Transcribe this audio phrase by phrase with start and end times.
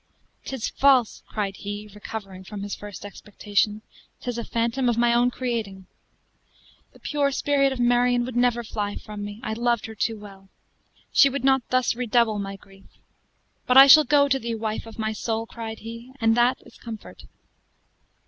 [0.45, 3.83] "'Tis false!" cried he, recovering from his first expectation;
[4.19, 5.85] "'tis a phantom of my own creating.
[6.93, 10.49] The pure spirit of Marion would never fly from me; I loved her too well.
[11.11, 12.87] She would not thus redouble my grief.
[13.67, 16.79] But I shall go to thee, wife of my soul!" cried he; "and that is
[16.79, 17.25] comfort.